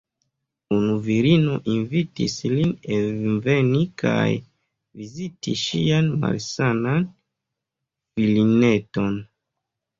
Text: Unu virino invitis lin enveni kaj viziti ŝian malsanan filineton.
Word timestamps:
Unu 0.75 0.93
virino 1.07 1.57
invitis 1.73 2.37
lin 2.53 2.71
enveni 2.95 3.83
kaj 4.03 4.25
viziti 4.33 5.55
ŝian 5.67 6.11
malsanan 6.27 7.09
filineton. 7.15 9.25